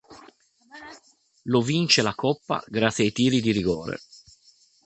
[1.43, 3.99] Lo vince la coppa grazie ai tiri di rigore.